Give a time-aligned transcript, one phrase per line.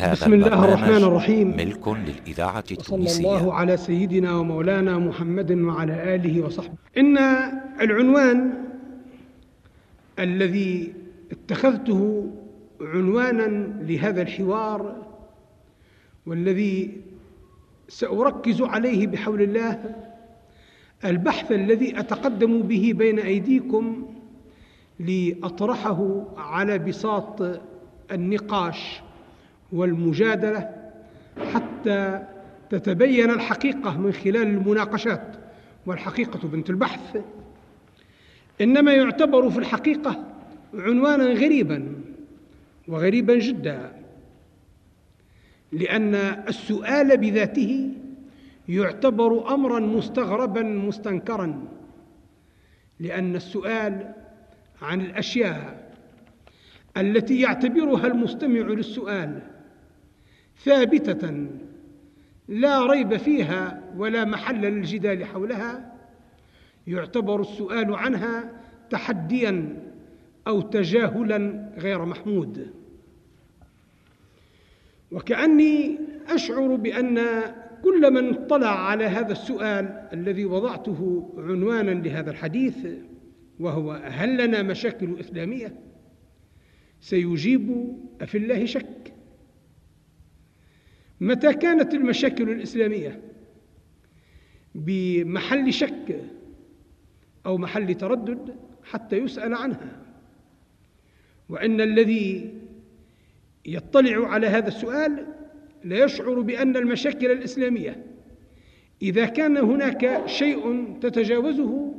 [0.00, 1.56] هذا بسم الله الرحمن الرحيم.
[1.56, 3.18] ملك للإذاعة التونسية.
[3.18, 6.74] الله على سيدنا ومولانا محمد وعلى آله وصحبه.
[6.98, 7.18] إن
[7.80, 8.52] العنوان
[10.18, 10.92] الذي
[11.32, 12.30] اتخذته
[12.80, 13.46] عنوانا
[13.82, 14.96] لهذا الحوار
[16.26, 17.00] والذي
[17.88, 19.94] سأركز عليه بحول الله
[21.04, 24.06] البحث الذي أتقدم به بين أيديكم
[25.00, 27.60] لأطرحه على بساط
[28.12, 29.02] النقاش.
[29.72, 30.70] والمجادلة
[31.54, 32.26] حتى
[32.70, 35.40] تتبين الحقيقة من خلال المناقشات.
[35.86, 37.16] والحقيقة بنت البحث
[38.60, 40.24] إنما يعتبر في الحقيقة
[40.74, 41.94] عنوانا غريبا
[42.88, 43.92] وغريبا جدا
[45.72, 46.14] لأن
[46.48, 47.90] السؤال بذاته
[48.68, 51.68] يعتبر أمرا مستغربا مستنكرا
[53.00, 54.14] لأن السؤال
[54.82, 55.90] عن الأشياء
[56.96, 59.42] التي يعتبرها المستمع للسؤال
[60.64, 61.48] ثابتة
[62.48, 65.96] لا ريب فيها ولا محل للجدال حولها.
[66.86, 68.52] يعتبر السؤال عنها
[68.90, 69.76] تحديا
[70.46, 72.70] أو تجاهلا غير محمود.
[75.12, 77.20] وكأني أشعر بأن
[77.82, 82.86] كل من اطلع على هذا السؤال الذي وضعته عنوانا لهذا الحديث
[83.60, 85.74] وهو هل لنا مشاكل إسلامية؟
[87.00, 89.09] سيجيب أفي الله شك.
[91.20, 93.20] متى كانت المشاكل الإسلامية؟
[94.74, 96.20] بمحل شك
[97.46, 99.96] أو محل تردد حتى يسأل عنها.
[101.48, 102.54] وأن الذي
[103.66, 105.26] يطلع على هذا السؤال
[105.84, 108.06] لا يشعر بأن المشاكل الإسلامية.
[109.02, 111.94] إذا كان هناك شيء تتجاوزه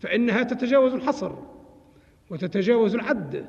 [0.00, 1.32] فإنها تتجاوز الحصر
[2.30, 3.46] وتتجاوز العد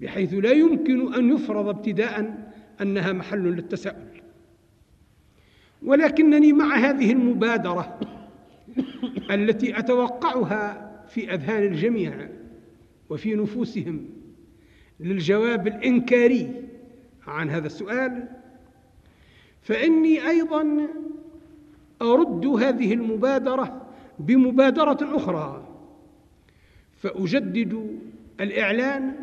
[0.00, 2.47] بحيث لا يمكن أن يفرض ابتداء
[2.82, 4.20] أنها محل للتساؤل.
[5.82, 8.00] ولكنني مع هذه المبادرة
[9.30, 12.28] التي أتوقعها في أذهان الجميع
[13.10, 14.04] وفي نفوسهم
[15.00, 16.64] للجواب الإنكاري
[17.26, 18.28] عن هذا السؤال
[19.62, 20.88] فإني أيضا
[22.02, 23.86] أرد هذه المبادرة
[24.18, 25.68] بمبادرة أخرى
[26.96, 27.98] فأجدد
[28.40, 29.14] الإعلان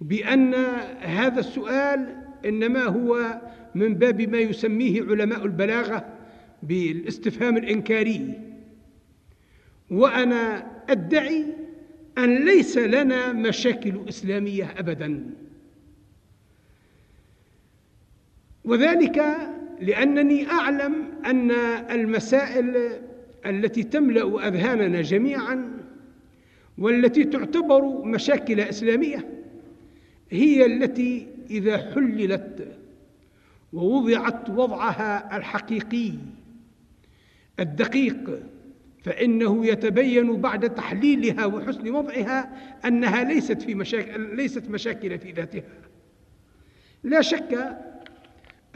[0.00, 0.54] بأن
[1.00, 3.40] هذا السؤال إنما هو
[3.74, 6.04] من باب ما يسميه علماء البلاغة
[6.62, 8.40] بالاستفهام الإنكاري.
[9.90, 11.44] وأنا أدعي
[12.18, 15.24] أن ليس لنا مشاكل إسلامية أبدا.
[18.64, 19.36] وذلك
[19.80, 20.94] لأنني أعلم
[21.26, 21.50] أن
[21.90, 22.90] المسائل
[23.46, 25.76] التي تملأ أذهاننا جميعا
[26.78, 29.28] والتي تعتبر مشاكل إسلامية
[30.30, 32.78] هي التي إذا حللت
[33.72, 36.12] ووضعت وضعها الحقيقي
[37.60, 38.40] الدقيق
[39.02, 42.50] فإنه يتبين بعد تحليلها وحسن وضعها
[42.84, 45.62] أنها ليست في مشاكل ليست مشاكل في ذاتها.
[47.02, 47.78] لا شك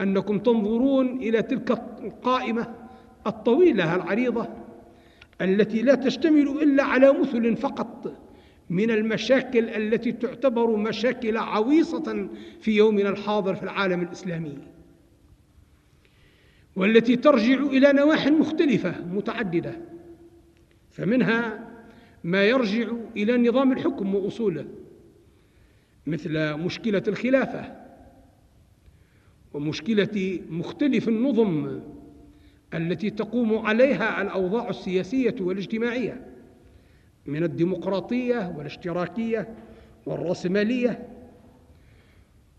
[0.01, 1.71] أنكم تنظرون إلى تلك
[2.03, 2.73] القائمة
[3.27, 4.47] الطويلة العريضة
[5.41, 8.20] التي لا تشتمل إلا على مثل فقط.
[8.71, 12.29] من المشاكل التي تعتبر مشاكل عويصة
[12.61, 14.57] في يومنا الحاضر في العالم الإسلامي
[16.75, 19.77] والتي ترجع إلى نواح مختلفة متعددة
[20.91, 21.67] فمنها
[22.23, 22.87] ما يرجع
[23.17, 24.65] إلى نظام الحكم وأصوله
[26.07, 27.75] مثل مشكلة الخلافة
[29.53, 31.79] ومشكلة مختلف النظم
[32.73, 36.30] التي تقوم عليها الأوضاع السياسية والاجتماعية.
[37.25, 39.55] من الديمقراطية والاشتراكية
[40.05, 41.07] والرأسمالية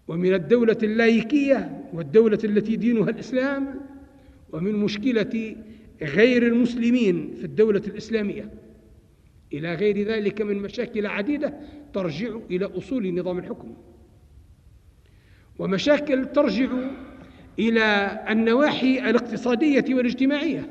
[0.08, 3.80] ومن الدولة اللايكية والدولة التي دينها الإسلام
[4.52, 5.56] ومن مشكلة
[6.02, 8.50] غير المسلمين في الدولة الإسلامية.
[9.52, 11.54] إلى غير ذلك من مشاكل عديدة
[11.94, 13.74] ترجع إلى أصول نظام الحكم.
[15.58, 16.68] ومشاكل ترجع
[17.58, 20.70] إلى النواحي الاقتصادية والاجتماعية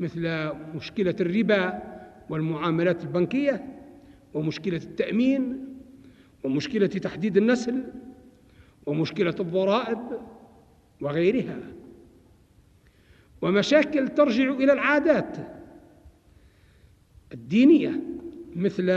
[0.00, 1.93] مثل مشكلة الربا
[2.30, 3.66] والمعاملات البنكية
[4.34, 5.66] ومشكلة التأمين
[6.44, 7.84] ومشكلة تحديد النسل
[8.86, 9.98] ومشكلة الضرائب
[11.00, 11.58] وغيرها.
[13.42, 15.36] ومشاكل ترجع إلى العادات
[17.32, 18.00] الدينية
[18.56, 18.92] مثل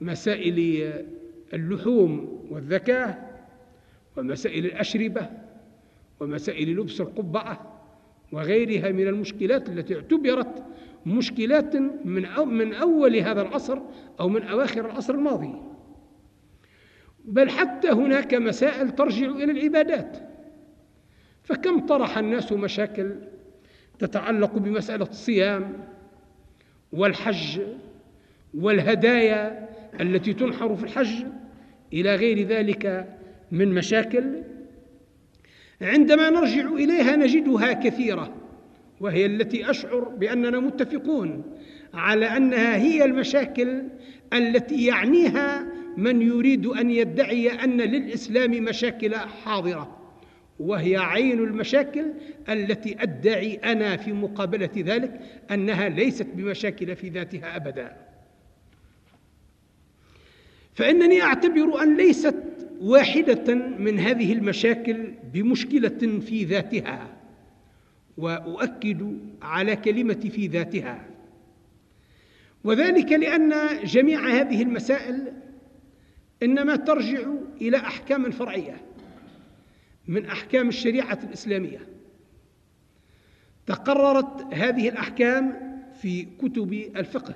[0.00, 0.92] مسائل
[1.54, 3.18] اللحوم والذكاة
[4.16, 5.30] ومسائل الأشربة
[6.20, 7.80] ومسائل لبس القبعة
[8.32, 10.64] وغيرها من المشكلات التي اعتبرت
[11.06, 13.78] مشكلات من من أول هذا العصر
[14.20, 15.54] أو من أواخر العصر الماضي.
[17.24, 20.16] بل حتى هناك مسائل ترجع إلى العبادات.
[21.42, 23.14] فكم طرح الناس مشاكل
[23.98, 25.84] تتعلق بمسألة الصيام
[26.92, 27.60] والحج
[28.54, 29.68] والهدايا
[30.00, 31.24] التي تنحر في الحج
[31.92, 33.14] إلى غير ذلك
[33.52, 34.42] من مشاكل؟
[35.82, 38.43] عندما نرجع إليها نجدها كثيرة.
[39.00, 41.42] وهي التي أشعر بأننا متفقون
[41.94, 43.82] على أنها هي المشاكل
[44.32, 50.04] التي يعنيها من يريد أن يدعي أن للإسلام مشاكل حاضرة
[50.60, 52.12] وهي عين المشاكل
[52.48, 55.20] التي أدعي أنا في مقابلة ذلك
[55.50, 57.96] أنها ليست بمشاكل في ذاتها أبدا.
[60.74, 62.42] فإنني أعتبر أن ليست
[62.80, 67.23] واحدة من هذه المشاكل بمشكلة في ذاتها.
[68.16, 71.06] وأؤكد على كلمة في ذاتها.
[72.64, 73.52] وذلك لأن
[73.84, 75.32] جميع هذه المسائل
[76.42, 77.28] إنما ترجع
[77.60, 78.80] إلى أحكام فرعية
[80.08, 81.80] من أحكام الشريعة الإسلامية.
[83.66, 85.54] تقررت هذه الأحكام
[86.02, 87.34] في كتب الفقه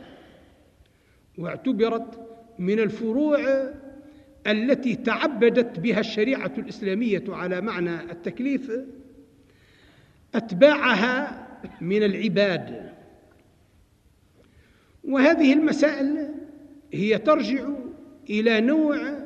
[1.38, 2.28] واعتبرت
[2.58, 3.70] من الفروع
[4.46, 8.70] التي تعبدت بها الشريعة الإسلامية على معنى التكليف
[10.34, 11.46] أتباعها
[11.80, 12.92] من العباد.
[15.04, 16.28] وهذه المسائل
[16.92, 17.69] هي ترجع
[18.30, 19.19] إلى نوع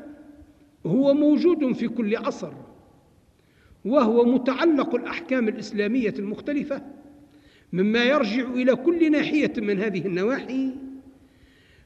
[0.87, 2.53] هو موجود في كل عصر
[3.85, 6.83] وهو متعلق الأحكام الإسلامية المختلفة
[7.73, 10.71] مما يرجع إلى كل ناحية من هذه النواحي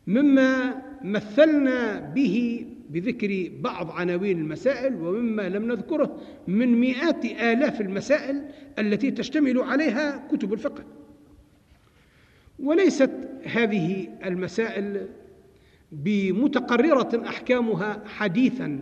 [0.06, 8.42] مما مثلنا به بذكر بعض عناوين المسائل ومما لم نذكره من مئات آلاف المسائل
[8.78, 10.84] التي تشتمل عليها كتب الفقه.
[12.58, 13.10] وليست
[13.44, 15.08] هذه المسائل
[15.92, 18.78] بمتقررة أحكامها حديثا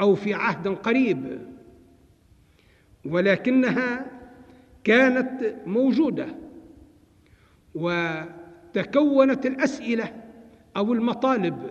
[0.00, 1.38] أو في عهد قريب
[3.04, 4.06] ولكنها
[4.84, 6.26] كانت موجودة
[7.74, 10.12] وتكونت الأسئلة
[10.76, 11.70] أو المطالب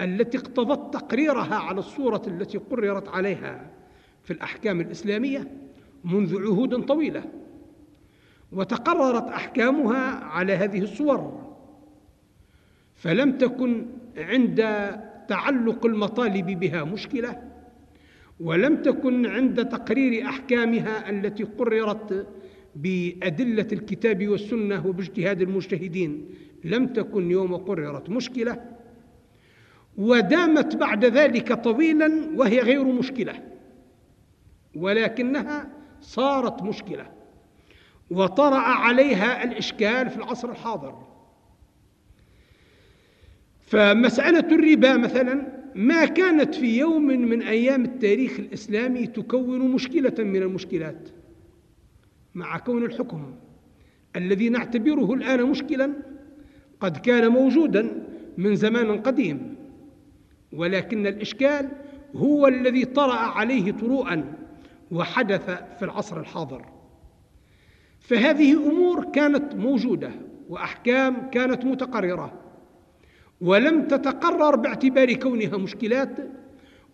[0.00, 3.70] التي اقتضت تقريرها على الصورة التي قررت عليها
[4.22, 5.50] في الأحكام الإسلامية
[6.04, 7.24] منذ عهود طويلة
[8.52, 11.46] وتقررت أحكامها على هذه الصور
[12.94, 14.56] فلم تكن عند
[15.28, 17.42] تعلق المطالب بها مشكلة
[18.40, 22.26] ولم تكن عند تقرير أحكامها التي قررت
[22.76, 26.28] بأدلة الكتاب والسنة وباجتهاد المجتهدين
[26.64, 28.75] لم تكن يوم قررت مشكلة.
[29.98, 33.42] ودامت بعد ذلك طويلا وهي غير مشكلة
[34.74, 35.68] ولكنها
[36.00, 37.06] صارت مشكلة
[38.10, 41.06] وطرأ عليها الإشكال في العصر الحاضر.
[43.60, 51.08] فمسألة الربا مثلا ما كانت في يوم من أيام التاريخ الإسلامي تكون مشكلة من المشكلات
[52.34, 53.34] مع كون الحكم
[54.16, 55.92] الذي نعتبره الآن مشكلا
[56.80, 58.02] قد كان موجودا
[58.38, 59.55] من زمان قديم.
[60.56, 61.68] ولكن الإشكال
[62.14, 64.34] هو الذي طرأ عليه طروءا
[64.90, 66.66] وحدث في العصر الحاضر.
[68.00, 70.10] فهذه أمور كانت موجودة
[70.48, 72.32] وأحكام كانت متقررة
[73.40, 76.16] ولم تتقرر باعتبار كونها مشكلات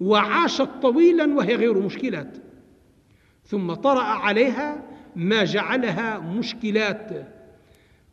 [0.01, 2.37] وعاشت طويلا وهي غير مشكلات.
[3.45, 4.83] ثم طرأ عليها
[5.17, 7.11] ما جعلها مشكلات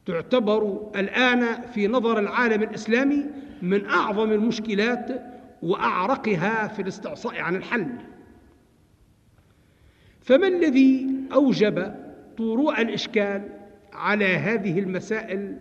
[0.06, 3.25] تعتبر الآن في نظر العالم الإسلامي
[3.62, 5.29] من أعظم المشكلات
[5.62, 7.88] وأعرقها في الاستعصاء عن الحل.
[10.22, 11.96] فما الذي أوجب
[12.38, 13.50] طروء الإشكال
[13.94, 15.58] على هذه المسائل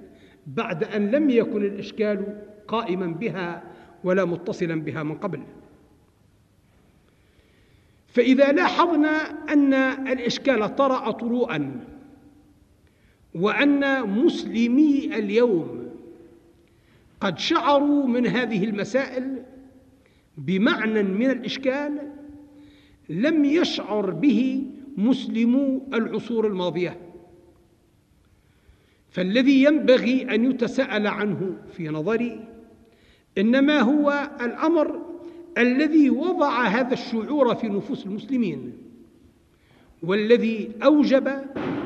[0.47, 3.63] بعد أن لم يكن الإشكال قائما بها
[4.05, 5.43] ولا متصلا بها من قبل؟
[8.09, 9.09] فإذا لاحظنا
[9.53, 9.75] أن
[10.09, 11.81] الإشكال طرأ طروءا
[13.35, 15.89] وأن مسلمي اليوم
[17.21, 19.43] قد شعروا من هذه المسائل
[20.39, 21.99] بمعنى من الإشكال
[23.09, 24.63] لم يشعر به
[24.97, 27.01] مسلمو العصور الماضية.
[29.11, 32.49] فالذي ينبغي أن يتساءل عنه في نظري
[33.39, 35.03] إنما هو الأمر
[35.59, 38.73] الذي وضع هذا الشعور في نفوس المسلمين
[40.03, 41.29] والذي أوجب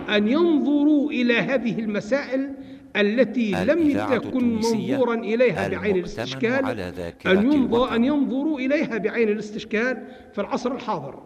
[0.09, 2.55] أن ينظروا إلى هذه المسائل
[2.97, 6.81] التي لم تكن منظورا إليها بعين الاستشكال
[7.27, 11.23] أن, ينظر أن ينظروا إليها بعين الاستشكال في العصر الحاضر.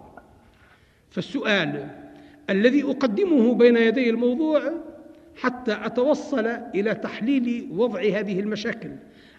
[1.11, 1.89] فالسؤال
[2.51, 4.73] الذي أقدمه بين يدي الموضوع
[5.41, 8.91] حتى أتوصل إلى تحليل وضع هذه المشاكل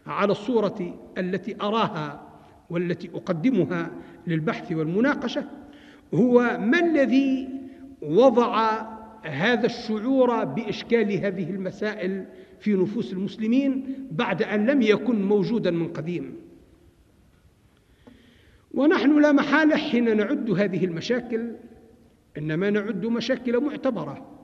[0.07, 2.21] على الصورة التي أراها
[2.69, 3.91] والتي أقدمها
[4.27, 5.43] للبحث والمناقشة
[6.13, 7.49] هو ما الذي
[8.01, 8.81] وضع
[9.27, 12.25] هذا الشعور بإشكال هذه المسائل
[12.59, 16.35] في نفوس المسلمين بعد أن لم يكن موجودا من قديم.
[18.73, 21.51] ونحن لا محالة حين نعد هذه المشاكل
[22.37, 24.37] إنما نعد مشاكل معتبرة.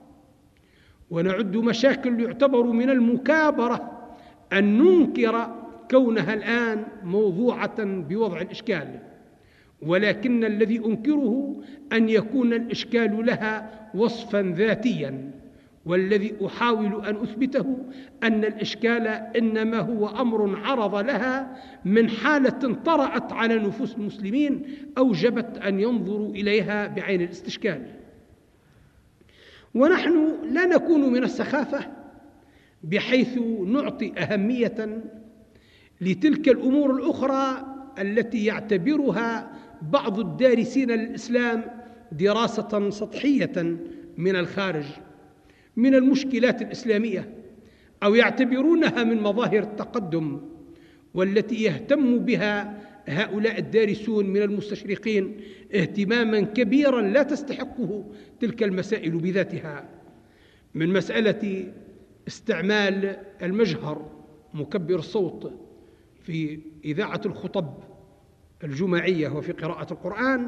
[1.10, 4.08] ونعد مشاكل يعتبر من المكابرة
[4.52, 8.98] أن ننكر كونها الآن موضوعة بوضع الإشكال.
[9.82, 11.56] ولكن الذي أنكره
[11.92, 15.30] أن يكون الإشكال لها وصفا ذاتيا
[15.86, 17.78] والذي أحاول أن أثبته
[18.22, 24.62] أن الإشكال إنما هو أمر عرض لها من حالة طرأت على نفوس المسلمين
[24.98, 27.86] أوجبت أن ينظروا إليها بعين الاستشكال.
[29.74, 31.80] ونحن لا نكون من السخافة
[32.84, 35.02] بحيث نعطي أهمية
[36.00, 37.66] لتلك الأمور الأخرى
[37.98, 39.53] التي يعتبرها
[39.90, 41.64] بعض الدارسين للإسلام
[42.12, 43.76] دراسة سطحية
[44.16, 44.84] من الخارج
[45.76, 47.34] من المشكلات الإسلامية
[48.02, 50.40] أو يعتبرونها من مظاهر التقدم
[51.14, 55.36] والتي يهتم بها هؤلاء الدارسون من المستشرقين
[55.74, 58.04] اهتماما كبيرا لا تستحقه
[58.40, 59.88] تلك المسائل بذاتها.
[60.74, 61.72] من مسألة
[62.28, 64.10] استعمال المجهر
[64.54, 65.52] مكبر الصوت
[66.22, 67.74] في إذاعة الخطب
[68.64, 70.46] الجماعية وفي قراءة القرآن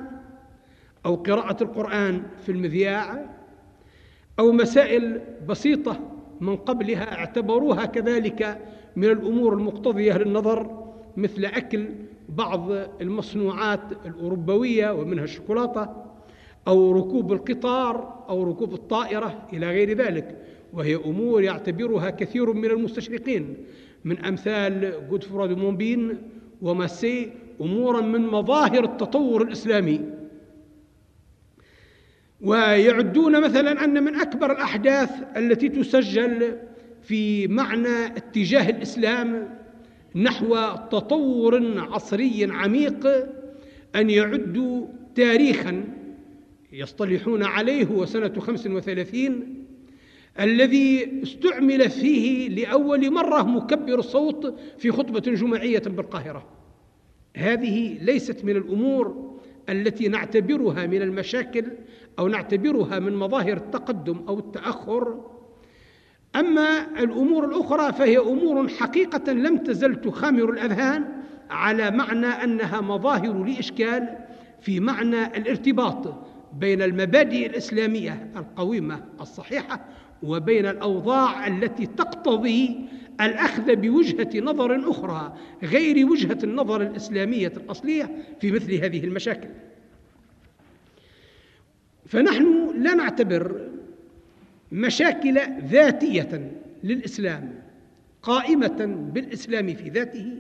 [1.07, 3.27] أو قراءة القرآن في المذياع
[4.39, 6.01] أو مسائل بسيطة
[6.41, 8.61] من قبلها اعتبروها كذلك
[8.97, 11.89] من الأمور المقتضية للنظر مثل أكل
[12.29, 12.71] بعض
[13.01, 15.89] المصنوعات الأوروبوية ومنها الشوكولاتة
[16.69, 20.43] أو ركوب القطار أو ركوب الطائرة إلى غير ذلك.
[20.73, 23.57] وهي أمور يعتبرها كثير من المستشرقين
[24.05, 26.19] من أمثال جودفرا مومبين
[26.63, 30.01] وماسي أمورا من مظاهر التطور الإسلامي.
[32.41, 36.59] ويعدون مثلا أن من أكبر الأحداث التي تسجل
[37.03, 39.59] في معنى اتجاه الإسلام
[40.15, 40.57] نحو
[40.91, 43.07] تطور عصري عميق
[43.97, 45.85] أن يعدوا تاريخا
[46.73, 48.07] يصطلحون عليه هو
[48.41, 49.65] خمس وثلاثين
[50.41, 56.56] الذي استعمل فيه لأول مرة مكبر الصوت في خطبة جمعية بالقاهرة.
[57.37, 59.37] هذه ليست من الأمور
[59.69, 61.65] التي نعتبرها من المشاكل
[62.19, 65.21] أو نعتبرها من مظاهر التقدم أو التأخر.
[66.37, 71.05] أما الأمور الأخرى فهي أمور حقيقة لم تزل تخامر الأذهان
[71.51, 74.19] على معنى أنها مظاهر لإشكال
[74.61, 76.15] في معنى الارتباط
[76.59, 79.85] بين المبادئ الإسلامية القويمة الصحيحة
[80.23, 82.89] وبين الأوضاع التي تقتضي
[83.21, 89.49] الأخذ بوجهة نظر أخرى غير وجهة النظر الإسلامية الأصلية في مثل هذه المشاكل.
[92.07, 93.69] فنحن لا نعتبر
[94.73, 96.53] مشاكل ذاتية
[96.85, 97.63] للإسلام
[98.23, 100.39] قائمة بالإسلام في ذاته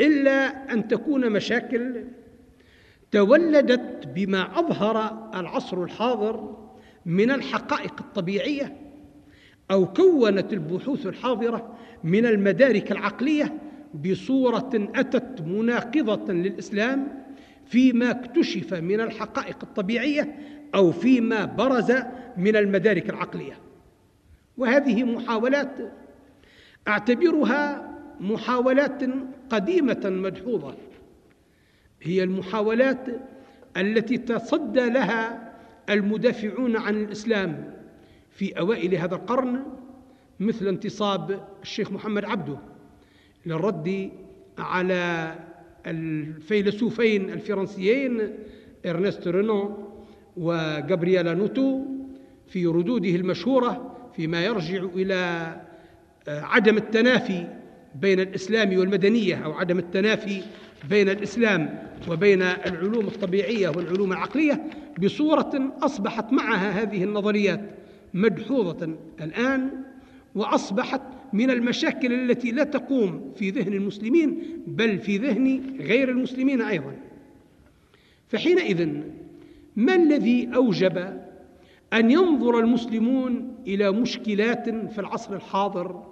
[0.00, 2.04] إلا أن تكون مشاكل
[3.10, 6.56] تولدت بما أظهر العصر الحاضر
[7.06, 8.76] من الحقائق الطبيعية
[9.70, 13.58] أو كونت البحوث الحاضرة من المدارك العقلية
[13.94, 17.24] بصورة أتت مناقضة للإسلام
[17.66, 20.38] فيما اكتشف من الحقائق الطبيعية
[20.74, 21.92] أو فيما برز
[22.36, 23.58] من المدارك العقلية.
[24.56, 25.76] وهذه محاولات
[26.88, 27.88] أعتبرها
[28.20, 29.02] محاولات
[29.50, 30.74] قديمة مدحوظة.
[32.02, 33.06] هي المحاولات
[33.76, 35.52] التي تصدى لها
[35.90, 37.77] المدافعون عن الإسلام
[38.38, 39.62] في أوائل هذا القرن
[40.40, 42.58] مثل انتصاب الشيخ محمد عبده
[43.46, 44.10] للرد
[44.58, 45.34] على
[45.86, 48.34] الفيلسوفين الفرنسيين
[48.86, 49.76] إرنست رينان
[50.36, 51.84] وجابرييل هانوتو
[52.48, 55.14] في ردوده المشهورة فيما يرجع إلى
[56.28, 57.46] آه، عدم التنافي
[57.94, 60.42] بين الإسلام والمدنية أو عدم التنافي
[60.90, 64.64] بين الإسلام وبين العلوم الطبيعية والعلوم العقلية
[65.02, 67.60] بصورة أصبحت معها هذه النظريات.
[68.14, 69.70] مدحوظة الآن
[70.34, 76.96] وأصبحت من المشاكل التي لا تقوم في ذهن المسلمين بل في ذهن غير المسلمين أيضا.
[78.28, 79.02] فحينئذ
[79.76, 80.98] ما الذي أوجب
[81.92, 86.02] أن ينظر المسلمون إلى مشكلات في العصر الحاضر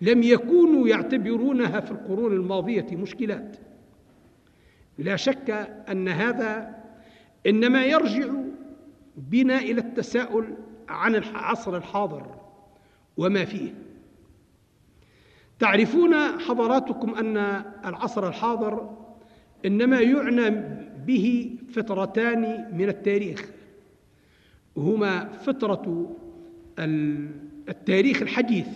[0.00, 3.56] لم يكونوا يعتبرونها في القرون الماضية مشكلات؟
[4.98, 5.50] لا شك
[5.90, 6.76] أن هذا
[7.46, 8.28] إنما يرجع
[9.16, 10.54] بنا إلى التساؤل
[10.88, 12.34] عن العصر الحاضر
[13.16, 13.74] وما فيه.
[15.58, 17.36] تعرفون حضراتكم أن
[17.84, 18.96] العصر الحاضر
[19.66, 20.50] إنما يعنى
[21.06, 23.50] به فترتان من التاريخ.
[24.76, 26.16] هما فترة
[27.68, 28.66] التاريخ الحديث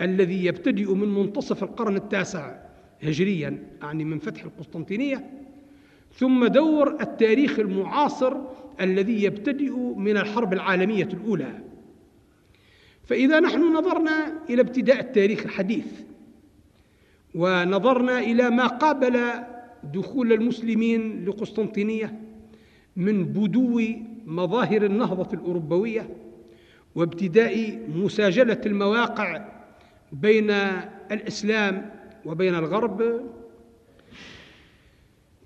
[0.00, 2.56] الذي يبتدئ من منتصف القرن التاسع
[3.02, 5.30] هجريا يعني من فتح القسطنطينية
[6.18, 8.36] ثم دور التاريخ المعاصر
[8.80, 11.58] الذي يبتدئ من الحرب العالمية الأولى.
[13.04, 15.86] فإذا نحن نظرنا إلى ابتداء التاريخ الحديث
[17.34, 19.20] ونظرنا إلى ما قابل
[19.94, 22.20] دخول المسلمين لقسطنطينية
[22.96, 23.82] من بدو
[24.26, 26.08] مظاهر النهضة الأوروبوية
[26.94, 29.48] وابتداء مساجلة المواقع
[30.12, 30.50] بين
[31.12, 31.90] الإسلام
[32.24, 33.20] وبين الغرب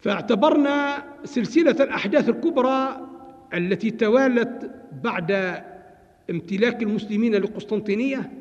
[0.02, 3.08] فاعتبرنا سلسلة الأحداث الكبرى
[3.54, 4.70] التي توالت
[5.02, 5.62] بعد
[6.30, 8.32] امتلاك المسلمين لقسطنطينية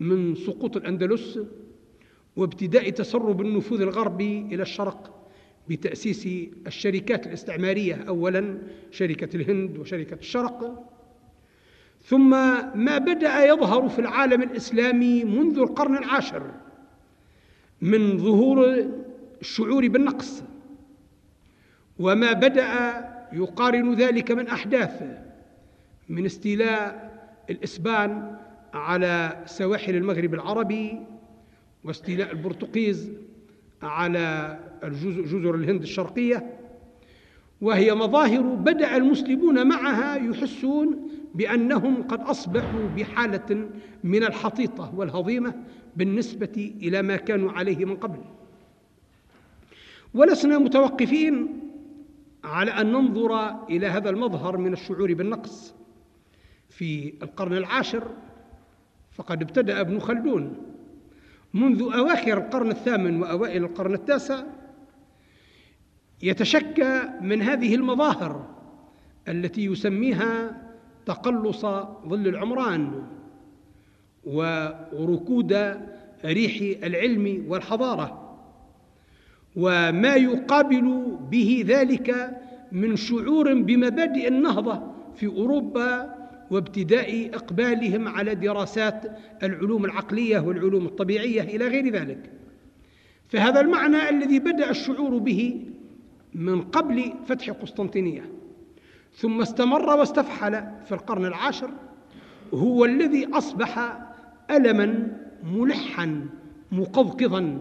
[0.00, 1.38] من سقوط الأندلس
[2.36, 5.28] وابتداء تسرب النفوذ الغربي إلى الشرق
[5.68, 6.28] بتأسيس
[6.66, 8.58] الشركات الاستعمارية أولا
[8.90, 10.88] شركة الهند وشركة الشرق.
[12.02, 12.30] ثم
[12.78, 16.50] ما بدأ يظهر في العالم الإسلامي منذ القرن العاشر
[17.80, 18.86] من ظهور
[19.40, 20.42] الشعور بالنقص.
[21.98, 22.70] وما بدأ
[23.32, 25.02] يقارن ذلك من أحداث
[26.08, 27.12] من استيلاء
[27.50, 28.36] الإسبان
[28.74, 31.00] على سواحل المغرب العربي
[31.84, 33.12] واستيلاء البرتقيز
[33.82, 34.58] على
[35.04, 36.56] جزر الهند الشرقية.
[37.60, 43.68] وهي مظاهر بدأ المسلمون معها يحسون بأنهم قد أصبحوا بحالة
[44.04, 45.54] من الحطيطة والهضيمة
[45.96, 48.18] بالنسبة إلى ما كانوا عليه من قبل.
[50.14, 51.65] ولسنا متوقفين
[52.46, 55.76] على أن ننظر إلى هذا المظهر من الشعور بالنقص.
[56.76, 58.10] في القرن العاشر
[59.12, 60.56] فقد ابتدأ ابن خلدون
[61.54, 64.42] منذ أواخر القرن الثامن وأوائل القرن التاسع
[66.22, 68.54] يتشكى من هذه المظاهر
[69.28, 70.62] التي يسميها
[71.06, 71.60] تقلص
[72.06, 73.06] ظل العمران
[74.24, 75.52] وركود
[76.24, 78.38] ريح العلم والحضارة
[79.56, 82.38] وما يقابل به ذلك
[82.72, 84.82] من شعور بمبادئ النهضة
[85.16, 86.14] في أوروبا
[86.50, 92.30] وابتداء إقبالهم على دراسات العلوم العقلية والعلوم الطبيعية إلى غير ذلك.
[93.28, 95.64] فهذا المعنى الذي بدأ الشعور به
[96.34, 98.30] من قبل فتح قسطنطينية.
[99.14, 101.70] ثم استمر واستفحل في القرن العاشر
[102.54, 103.98] هو الذي أصبح
[104.50, 105.08] الما
[105.44, 106.26] ملحا
[106.72, 107.58] مقضقضا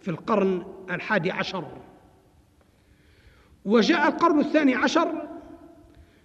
[0.00, 1.64] في القرن الحادي عشر.
[3.66, 5.28] وجاء القرن الثاني عشر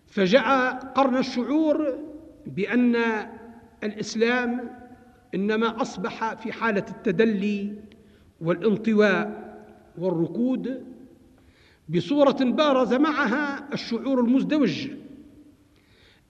[0.08, 1.98] فجاء قرن الشعور
[2.46, 2.96] بأن
[3.84, 4.70] الإسلام
[5.36, 7.74] إنما أصبح في حالة التدلي
[8.42, 9.52] والانطواء
[9.98, 10.84] والركود
[11.90, 14.88] بصورة بارز معها الشعور المزدوج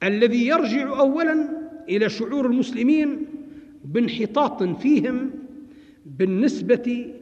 [0.04, 1.50] الذي يرجع أولا
[1.90, 3.26] إلى شعور المسلمين
[3.86, 5.32] بانحطاط فيهم
[6.06, 7.14] بالنسبة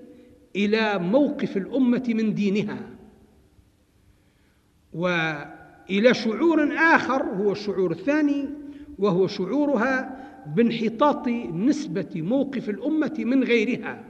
[0.55, 2.79] إلى موقف الأمة من دينها.
[4.93, 8.49] وإلى شعور آخر هو الشعور الثاني
[8.99, 10.19] وهو شعورها
[10.55, 14.03] بانحطاط نسبة موقف الأمة من غيرها.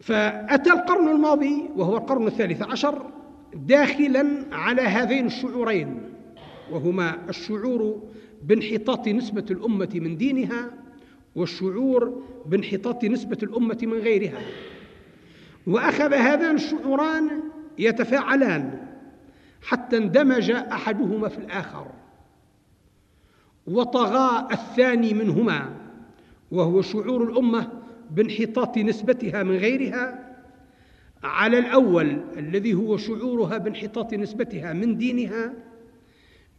[0.00, 3.10] فأتى القرن الماضي وهو القرن الثالث عشر
[3.54, 6.00] داخلا على هذين الشعورين
[6.70, 8.02] وهما الشعور
[8.42, 10.70] بانحطاط نسبة الأمة من دينها
[11.36, 14.40] والشعور بانحطاط نسبة الأمة من غيرها.
[15.66, 17.42] وأخذ هذان الشعوران
[17.78, 18.86] يتفاعلان
[19.62, 21.86] حتى اندمج أحدهما في الآخر.
[23.66, 25.76] وطغى الثاني منهما
[26.50, 27.72] وهو شعور الأمة
[28.10, 30.34] بانحطاط نسبتها من غيرها
[31.22, 35.52] على الأول الذي هو شعورها بانحطاط نسبتها من دينها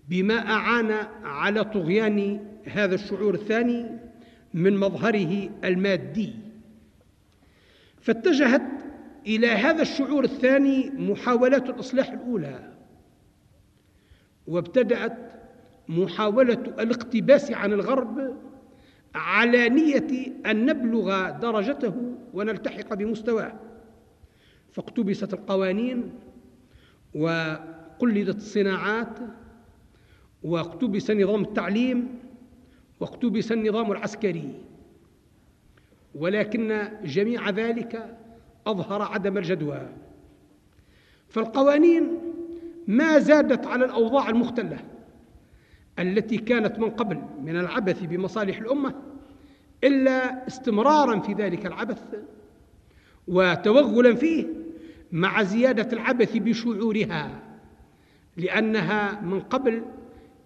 [0.09, 0.91] بما أعان
[1.23, 3.85] على طغيان هذا الشعور الثاني
[4.53, 6.33] من مظهره المادي.
[8.01, 8.84] فاتجهت
[9.27, 12.73] إلى هذا الشعور الثاني محاولات الإصلاح الأولى
[14.47, 15.17] وابتدأت
[15.87, 18.35] محاولة الاقتباس عن الغرب
[19.15, 23.59] على نية أن نبلغ درجته ونلتحق بمستواه.
[24.71, 26.13] فاقتبست القوانين
[27.15, 29.19] وقلدت الصناعات
[30.43, 32.19] واقتبس نظام التعليم
[32.99, 34.61] واقتبس النظام العسكري.
[36.15, 38.17] ولكن جميع ذلك
[38.67, 39.89] أظهر عدم الجدوى.
[41.29, 42.07] فالقوانين
[42.87, 44.77] ما زادت على الأوضاع المختلة
[45.99, 48.93] التي كانت من قبل من العبث بمصالح الأمة
[49.83, 52.01] إلا استمرارا في ذلك العبث
[53.27, 54.45] وتوغلا فيه
[55.11, 57.41] مع زيادة العبث بشعورها
[58.37, 59.83] لأنها من قبل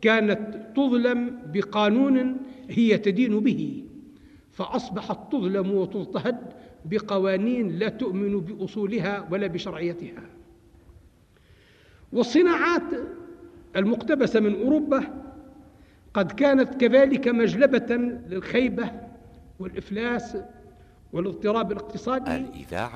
[0.01, 2.37] كانت تظلم بقانون
[2.69, 3.83] هي تدين به
[4.51, 6.53] فأصبحت تظلم وتضطهد
[6.85, 10.23] بقوانين لا تؤمن بأصولها ولا بشرعيتها.
[12.13, 12.83] والصناعات
[13.75, 15.03] المقتبسة من أوروبا
[16.13, 17.95] قد كانت كذلك مجلبة
[18.29, 18.91] للخيبة
[19.59, 20.37] والإفلاس
[21.13, 22.45] والاضطراب الاقتصادي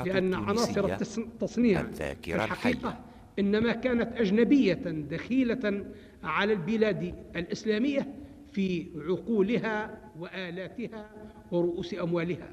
[0.05, 0.85] لأن عناصر
[1.17, 2.99] التصنيع الذاكرة الحقيقة
[3.39, 4.73] إنما كانت أجنبية
[5.11, 5.85] دخيلة
[6.23, 8.07] على البلاد الإسلامية
[8.51, 11.09] في عقولها وآلاتها
[11.51, 12.49] ورؤوس أموالها.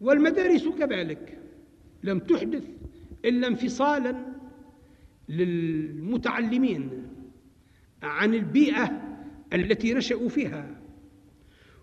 [0.00, 1.38] والمدارس كذلك.
[2.02, 2.64] لم تحدث
[3.24, 4.16] إلا انفصالا
[5.28, 6.90] للمتعلمين
[8.02, 9.02] عن البيئة
[9.52, 10.80] التي نشأوا فيها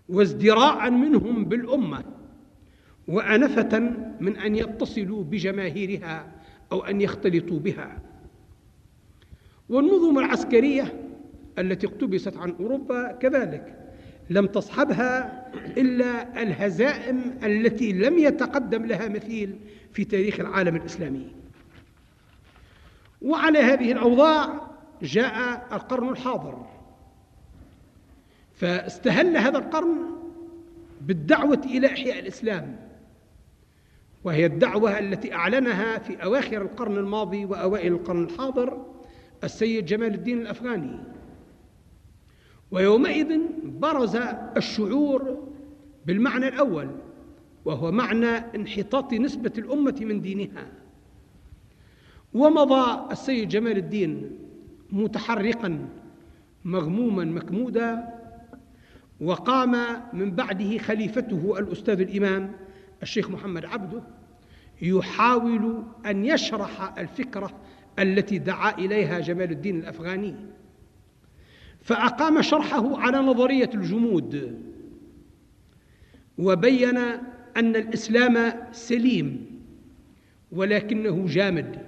[0.08, 2.04] وازدراء منهم بالأمة
[3.08, 3.78] وأنفة
[4.20, 6.32] من أن يتصلوا بجماهيرها
[6.72, 8.02] أو أن يختلطوا بها.
[9.68, 11.08] والنظم العسكرية
[11.58, 13.81] التي اقتبست عن أوروبا كذلك.
[14.32, 15.42] لم تصحبها
[15.76, 19.56] إلا الهزائم التي لم يتقدم لها مثيل
[19.92, 21.26] في تاريخ العالم الإسلامي.
[23.22, 24.70] وعلى هذه الأوضاع
[25.02, 26.66] جاء القرن الحاضر.
[28.54, 29.96] فاستهل هذا القرن
[31.00, 32.76] بالدعوة إلى إحياء الإسلام
[34.24, 38.86] وهي الدعوة التي أعلنها في أواخر القرن الماضي وأوائل القرن الحاضر
[39.44, 40.98] السيد جمال الدين الأفغاني.
[42.70, 43.40] ويومئذ
[43.82, 44.16] برز
[44.56, 45.48] الشعور
[46.06, 46.90] بالمعنى الأول
[47.64, 50.66] وهو معنى انحطاط نسبة الأمة من دينها.
[52.34, 54.38] ومضى السيد جمال الدين
[54.92, 55.88] متحرقا
[56.64, 58.08] مغموما مكمودا
[59.20, 59.76] وقام
[60.12, 62.52] من بعده خليفته الأستاذ الإمام
[63.02, 64.02] الشيخ محمد عبده
[64.82, 67.50] يحاول أن يشرح الفكرة
[67.98, 70.34] التي دعا إليها جمال الدين الأفغاني.
[71.82, 74.58] فأقام شرحه على نظرية الجمود
[76.38, 76.96] وبين
[77.56, 79.46] أن الإسلام سليم
[80.52, 81.78] ولكنه جامد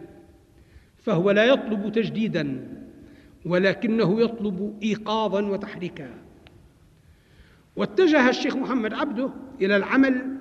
[0.98, 2.68] فهو لا يطلب تجديدا
[3.46, 6.10] ولكنه يطلب إيقاظا وتحريكا.
[7.76, 9.30] واتجه الشيخ محمد عبده
[9.60, 10.36] إلى العمل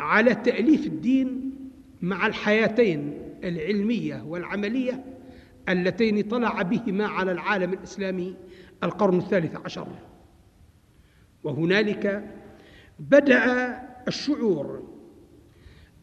[0.00, 1.50] على تأليف الدين
[2.02, 5.04] مع الحياتين العلمية والعملية
[5.68, 8.34] اللتين طلع بهما على العالم الإسلامي
[8.84, 9.86] القرن الثالث عشر.
[11.44, 12.34] وهنالك
[12.98, 14.88] بدأ الشعور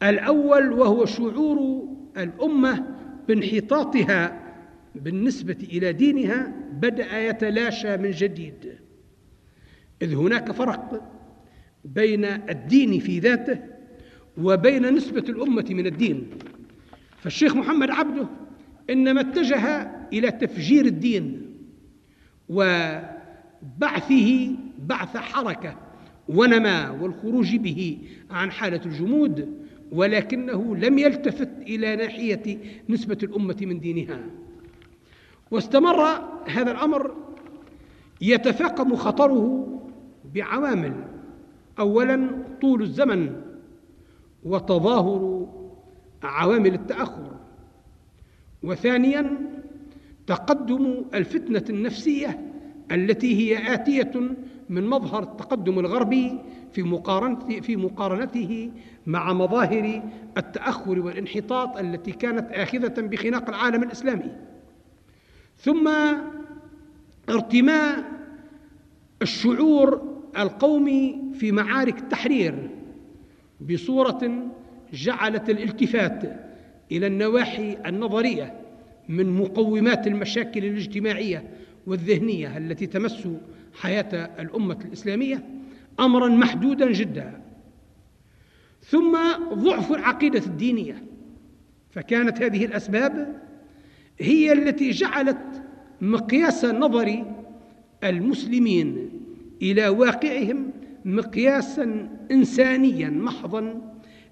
[0.03, 2.87] الأول وهو شعور الأمة
[3.27, 4.41] بانحطاطها
[4.95, 8.77] بالنسبة إلى دينها بدأ يتلاشى من جديد.
[10.01, 11.11] إذ هناك فرق
[11.85, 13.59] بين الدين في ذاته
[14.37, 16.29] وبين نسبة الأمة من الدين.
[17.17, 18.27] فالشيخ محمد عبده
[18.89, 21.44] إنما اتجه إلى تفجير الدين.
[22.49, 25.75] وبعثه بعث حركة
[26.29, 27.97] ونماء والخروج به
[28.31, 32.57] عن حالة الجمود ولكنه لم يلتفت إلى ناحية
[32.89, 34.19] نسبة الأمة من دينها.
[35.51, 36.01] واستمر
[36.47, 37.15] هذا الأمر
[38.21, 39.67] يتفاقم خطره
[40.35, 40.93] بعوامل.
[41.79, 42.29] أولا
[42.61, 43.41] طول الزمن
[44.43, 45.47] وتظاهر
[46.23, 47.31] عوامل التأخر.
[48.63, 49.37] وثانيا
[50.27, 52.39] تقدم الفتنة النفسية
[52.91, 54.11] التي هي آتية
[54.69, 56.39] من مظهر التقدم الغربي
[56.73, 58.71] في مقارنته, في مقارنته
[59.05, 60.03] مع مظاهر
[60.37, 64.31] التأخر والانحطاط التي كانت آخذة بخناق العالم الإسلامي.
[65.57, 65.89] ثم
[67.29, 68.03] ارتماء
[69.21, 72.69] الشعور القومي في معارك التحرير
[73.61, 74.47] بصورة
[74.93, 76.23] جعلت الالتفات
[76.91, 78.64] إلى النواحي النظرية
[79.09, 81.43] من مقومات المشاكل الاجتماعية
[81.87, 83.27] والذهنية التي تمس
[83.81, 85.45] حياة الأمة الإسلامية
[85.99, 87.41] أمرا محدودا جدا.
[88.81, 89.17] ثم
[89.53, 91.03] ضعف العقيدة الدينية
[91.91, 93.41] فكانت هذه الأسباب
[94.19, 95.63] هي التي جعلت
[96.01, 97.25] مقياس نظر
[98.03, 99.09] المسلمين
[99.61, 100.71] إلى واقعهم
[101.05, 103.91] مقياسا إنسانيا محضا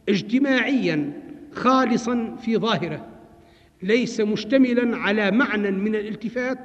[0.09, 1.13] اجتماعيا
[1.51, 3.12] خالصا في ظاهره.
[3.83, 6.59] ليس مشتملا على معنى من الالتفات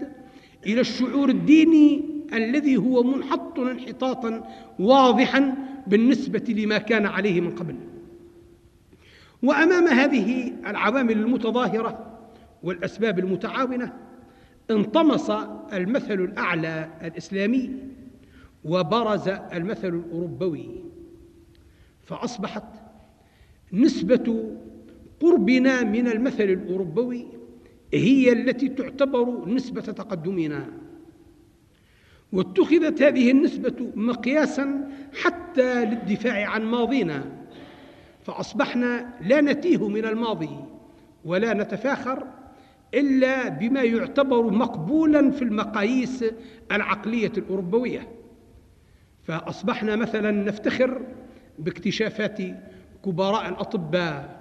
[0.67, 5.55] إلى الشعور الديني الذي هو منحط انحطاطا واضحا
[5.87, 7.75] بالنسبة لما كان عليه من قبل.
[9.43, 12.19] وأمام هذه العوامل المتظاهرة
[12.63, 13.93] والأسباب المتعاونة
[14.71, 15.31] انطمس
[15.73, 17.71] المثل الأعلى الإسلامي
[18.65, 20.85] وبرز المثل الأوروبوي
[22.03, 22.65] فأصبحت
[23.73, 24.55] نسبة
[25.21, 27.27] قربنا من المثل الأوروبي
[27.95, 30.67] هي التي تعتبر نسبة تقدمنا.
[32.33, 34.91] واتخذت هذه النسبة مقياسا
[35.23, 37.25] حتى للدفاع عن ماضينا.
[38.23, 40.51] فأصبحنا لا نتيه من الماضي
[41.25, 42.25] ولا نتفاخر
[42.95, 46.25] إلا بما يعتبر مقبولا في المقاييس
[46.73, 48.09] العقلية الأوروبوية.
[49.23, 51.03] فأصبحنا مثلا نفتخر
[51.59, 52.39] باكتشافات
[53.05, 54.38] كبراء الأطباء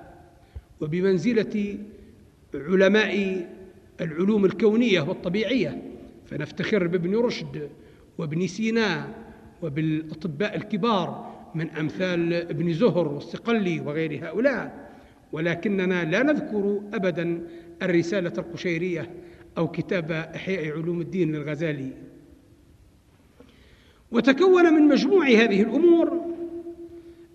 [0.81, 1.77] وبمنزلة
[2.55, 3.45] علماء
[4.01, 5.83] العلوم الكونية والطبيعية.
[6.25, 7.69] فنفتخر بابن رشد
[8.17, 9.07] وابن سينا
[9.61, 14.87] وبالأطباء الكبار من أمثال ابن زهر والصقلي وغير هؤلاء.
[15.31, 17.41] ولكننا لا نذكر أبدا
[17.81, 19.09] الرسالة القشيرية
[19.57, 21.91] أو كتاب إحياء علوم الدين للغزالي.
[24.11, 26.21] وتكون من مجموع هذه الأمور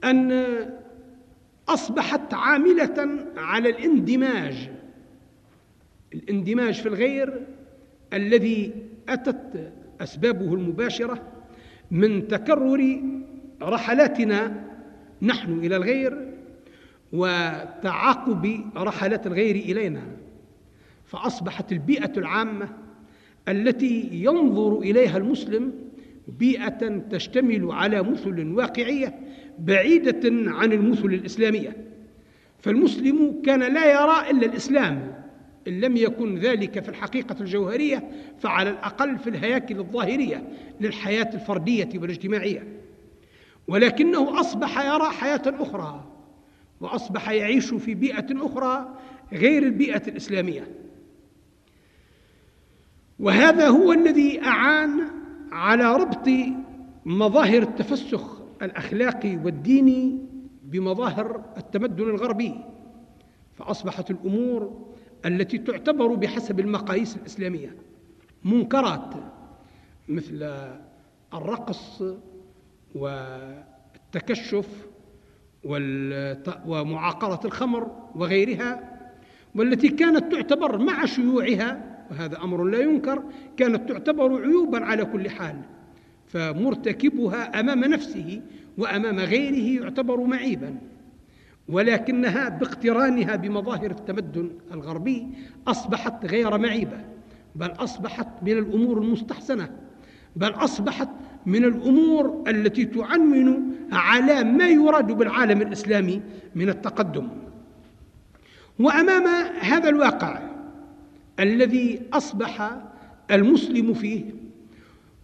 [0.04, 0.30] أن
[1.72, 4.70] أصبحت عاملة على الاندماج.
[6.14, 7.46] الاندماج في الغير
[8.12, 8.72] الذي
[9.08, 11.22] أتت أسبابه المباشرة
[11.90, 13.02] من تكرر
[13.62, 14.64] رحلاتنا
[15.22, 16.32] نحن إلى الغير
[17.12, 20.02] وتعاقب رحلات الغير إلينا.
[21.06, 22.68] فأصبحت البيئة العامة
[23.48, 25.72] التي ينظر إليها المسلم
[26.28, 29.18] بيئة تشتمل على مثل واقعية
[29.58, 31.76] بعيدة عن المثل الإسلامية.
[32.58, 35.22] فالمسلم كان لا يرى إلا الإسلام.
[35.68, 40.48] إن لم يكن ذلك في الحقيقة الجوهرية فعلى الأقل في الهياكل الظاهرية
[40.80, 42.66] للحياة الفردية والاجتماعية.
[43.68, 46.04] ولكنه أصبح يرى حياة أخرى
[46.80, 48.98] وأصبح يعيش في بيئة أخرى
[49.32, 50.68] غير البيئة الإسلامية.
[53.18, 55.21] وهذا هو الذي أعان
[55.52, 56.28] على ربط
[57.04, 60.18] مظاهر التفسخ الأخلاقي والديني
[60.64, 62.54] بمظاهر التمدن الغربي.
[63.58, 64.86] فأصبحت الأمور
[65.26, 67.76] التي تعتبر بحسب المقاييس الإسلامية
[68.44, 69.14] منكرات
[70.08, 70.66] مثل
[71.34, 72.02] الرقص
[72.94, 74.86] والتكشف
[76.66, 78.98] ومعاقرة الخمر وغيرها
[79.54, 83.22] والتي كانت تعتبر مع شيوعها وهذا أمر لا ينكر
[83.56, 85.56] كانت تعتبر عيوبا على كل حال.
[86.26, 88.40] فمرتكبها أمام نفسه
[88.78, 90.74] وأمام غيره يعتبر معيبا.
[91.68, 95.26] ولكنها باقترانها بمظاهر التمدن الغربي
[95.68, 97.00] أصبحت غير معيبة
[97.56, 99.70] بل أصبحت من الأمور المستحسنة
[100.36, 101.08] بل أصبحت
[101.46, 106.22] من الأمور التي تعنون على ما يراد بالعالم الإسلامي
[106.54, 107.28] من التقدم.
[108.78, 109.26] وأمام
[109.60, 110.51] هذا الواقع
[111.40, 112.80] الذي أصبح
[113.30, 114.24] المسلم فيه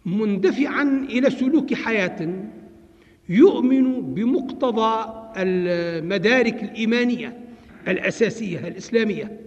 [0.05, 2.45] مندفعا إلى سلوك حياة
[3.29, 7.37] يؤمن بمقتضى المدارك الإيمانية
[7.87, 9.39] الأساسية الإسلامية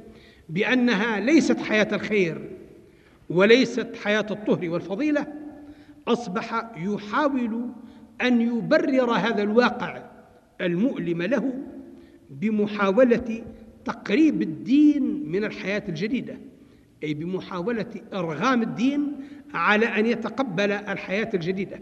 [0.48, 2.50] بأنها ليست حياة الخير
[3.30, 5.26] وليست حياة الطهر والفضيلة
[6.08, 7.70] أصبح يحاول
[8.22, 10.02] أن يبرر هذا الواقع
[10.60, 11.52] المؤلم له
[12.30, 13.44] بمحاولة
[13.84, 16.38] تقريب الدين من الحياة الجديدة.
[17.04, 19.12] أي بمحاولة إرغام الدين
[19.54, 21.80] على أن يتقبل الحياة الجديدة.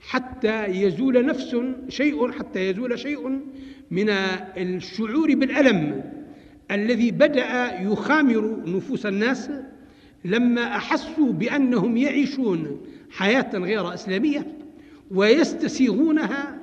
[0.00, 1.56] حتى يزول نفس
[1.88, 3.40] شيء حتى يزول شيء
[3.90, 4.08] من
[4.56, 6.04] الشعور بالألم
[6.70, 9.50] الذي بدأ يخامر نفوس الناس
[10.24, 14.46] لما أحسوا بأنهم يعيشون حياة غير إسلامية
[15.10, 16.58] ويستسيغونها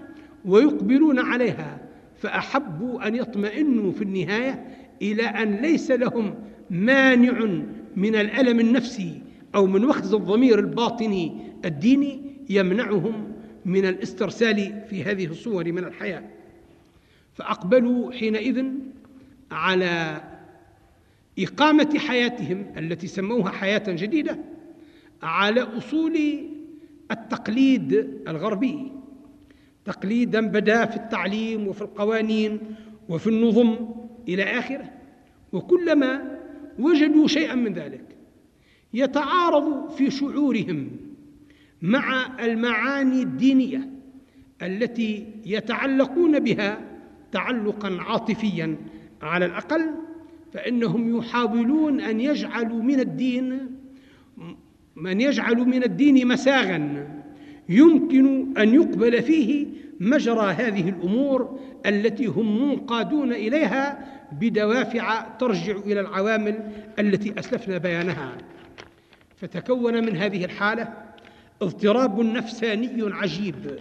[0.46, 1.82] ويقبلون عليها.
[2.22, 4.66] فأحبوا أن يطمئنوا في النهاية
[5.02, 6.36] إلى أن ليس لهم
[6.70, 7.62] مانع
[7.98, 9.22] من الألم النفسي
[9.56, 13.34] أو من وخز الضمير الباطني الديني يمنعهم
[13.66, 16.24] من الاسترسال في هذه الصور من الحياة.
[17.34, 18.66] فأقبلوا حينئذ
[19.52, 20.22] على
[21.40, 24.40] إقامة حياتهم التي سموها حياة جديدة
[25.24, 26.18] على أصول
[27.12, 27.94] التقليد
[28.28, 28.92] الغربي.
[29.86, 32.60] تقليدا بدا في التعليم وفي القوانين
[33.10, 33.76] وفي النظم
[34.28, 34.90] إلى آخره.
[35.54, 36.37] وكلما
[36.80, 38.04] وجدوا شيئا من ذلك.
[38.94, 40.90] يتعارض في شعورهم
[41.82, 43.90] مع المعاني الدينية
[44.62, 46.82] التي يتعلقون بها
[47.32, 48.78] تعلقا عاطفيا.
[49.22, 49.90] على الأقل
[50.54, 53.60] فإنهم يحاولون أن يجعلوا من الدين
[54.96, 57.08] من يجعل من الدين مساغا
[57.70, 59.68] يمكن أن يقبل فيه
[60.00, 68.38] مجرى هذه الأمور التي هم منقادون إليها بدوافع ترجع إلى العوامل التي أسلفنا بيانها.
[69.36, 70.94] فتكون من هذه الحالة
[71.62, 73.80] اضطراب نفساني عجيب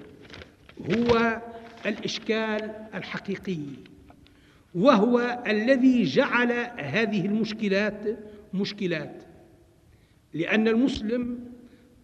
[0.90, 1.40] هو
[1.86, 3.58] الإشكال الحقيقي
[4.74, 8.02] وهو الذي جعل هذه المشكلات
[8.54, 9.22] مشكلات
[10.34, 11.38] لأن المسلم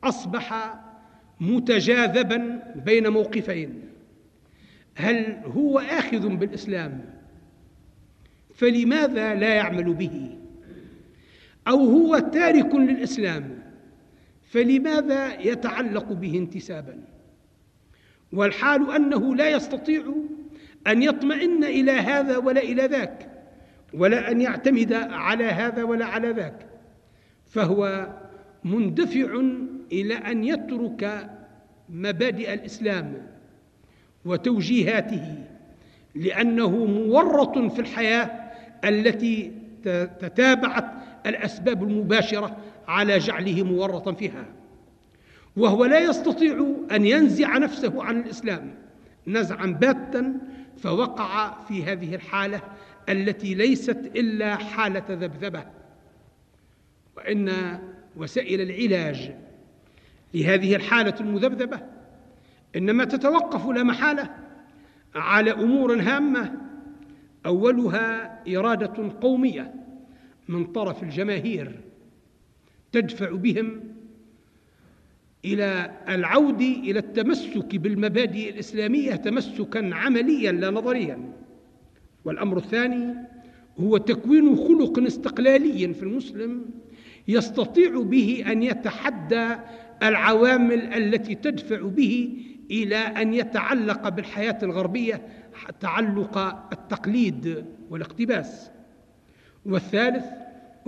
[0.04, 0.74] أصبح
[1.40, 3.80] متجاذبا بين موقفين
[4.94, 7.21] هل هو آخذ بالإسلام؟
[8.62, 10.38] فلماذا لا يعمل به؟
[11.68, 13.58] أو هو تارك للإسلام
[14.50, 16.98] فلماذا يتعلق به انتسابا؟
[18.32, 20.14] والحال أنه لا يستطيع
[20.86, 23.28] أن يطمئن إلى هذا ولا إلى ذاك
[23.94, 26.66] ولا أن يعتمد على هذا ولا على ذاك
[27.46, 28.08] فهو
[28.64, 29.40] مندفع
[29.92, 31.30] إلى أن يترك
[31.88, 33.26] مبادئ الإسلام
[34.24, 35.44] وتوجيهاته
[36.14, 38.41] لأنه مورط في الحياة
[38.84, 39.52] التي
[40.20, 40.84] تتابعت
[41.26, 42.56] الأسباب المباشرة
[42.88, 44.44] على جعله مورطا فيها.
[45.56, 48.74] وهو لا يستطيع أن ينزع نفسه عن الإسلام
[49.26, 50.34] نزعا باتا
[50.76, 52.60] فوقع في هذه الحالة
[53.08, 55.64] التي ليست إلا حالة ذبذبة.
[57.16, 57.52] وإن
[58.16, 59.34] وسائل العلاج
[60.34, 61.80] لهذه الحالة المذبذبة
[62.76, 64.30] إنما تتوقف لا محالة
[65.14, 66.52] على أمور هامة
[67.46, 69.74] أولها إرادة قومية
[70.48, 71.80] من طرف الجماهير
[72.92, 73.80] تدفع بهم
[75.44, 81.32] إلى العود إلى التمسك بالمبادئ الإسلامية تمسكا عمليا لا نظريا.
[82.24, 83.14] والأمر الثاني
[83.80, 86.64] هو تكوين خلق استقلالي في المسلم
[87.28, 89.48] يستطيع به أن يتحدى
[90.02, 92.38] العوامل التي تدفع به
[92.70, 95.22] إلى أن يتعلق بالحياة الغربية
[95.80, 96.38] تعلق
[96.72, 98.70] التقليد والاقتباس.
[99.66, 100.24] والثالث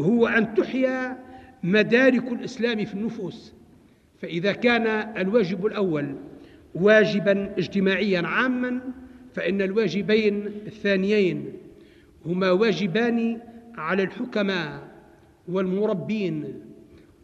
[0.01, 1.19] هو أن تحيا
[1.63, 3.53] مدارك الإسلام في النفوس
[4.23, 4.87] فإذا كان
[5.19, 6.15] الواجب الأول
[6.75, 8.81] واجبا اجتماعيا عاما
[9.35, 11.53] فإن الواجبين الثانيين
[12.27, 13.41] هما واجبان
[13.79, 14.89] على الحكماء
[15.49, 16.61] والمربين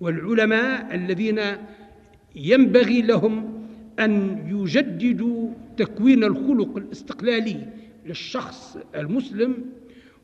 [0.01, 1.41] والعلماء الذين
[2.37, 3.60] ينبغي لهم
[4.01, 7.67] أن يجددوا تكوين الخلق الاستقلالي
[8.07, 9.55] للشخص المسلم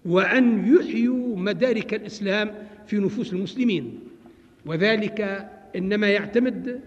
[0.05, 2.55] وأن يحيوا مدارك الإسلام
[2.87, 3.99] في نفوس المسلمين.
[4.67, 6.81] وذلك إنما يعتمد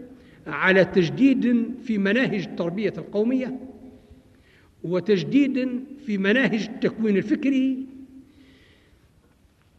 [0.48, 3.60] على تجديد في مناهج التربية القومية
[4.84, 7.86] وتجديد في مناهج التكوين الفكري.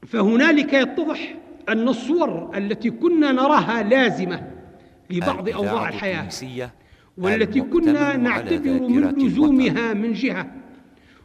[0.06, 1.36] فهنالك يتضح
[1.68, 4.50] أن الصور التي كنا نراها لازمة
[5.10, 6.28] لبعض أوضاع الحياة.
[7.20, 10.54] والتي كنا نعتبر من لزومها من جهة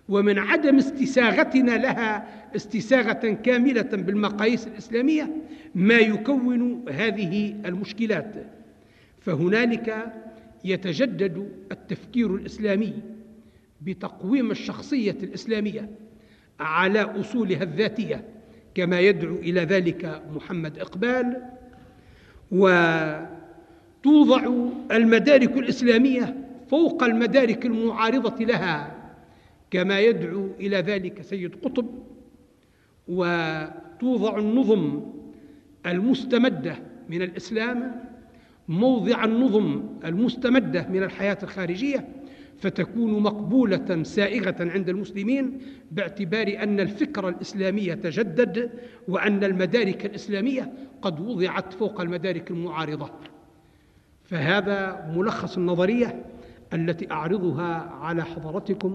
[0.09, 5.29] ومن عدم استساغتنا لها استساغة كاملة بالمقاييس الإسلامية
[5.75, 8.33] ما يكون هذه المشكلات.
[9.21, 10.13] فهنالك
[10.63, 12.93] يتجدد التفكير الإسلامي
[13.81, 15.89] بتقويم الشخصية الإسلامية
[16.59, 18.23] على أصولها الذاتية
[18.75, 21.41] كما يدعو إلى ذلك محمد إقبال.
[24.05, 26.35] وتوضع المدارك الإسلامية
[26.69, 28.95] فوق المدارك المعارضة لها
[29.71, 31.85] كما يدعو إلى ذلك سيد قطب
[33.07, 35.01] وتوضع النظم
[35.85, 36.75] المستمدة
[37.09, 38.03] من الإسلام
[38.67, 42.07] موضع النظم المستمدة من الحياة الخارجية
[42.59, 45.57] فتكون مقبولة سائغة عند المسلمين
[45.91, 48.69] باعتبار أن الفكر الإسلامي تجدد
[49.07, 53.09] وأن المدارك الإسلامية قد وضعت فوق المدارك المعارضة.
[54.29, 56.23] فهذا ملخص النظرية
[56.73, 58.93] التي أعرضها على حضرتكم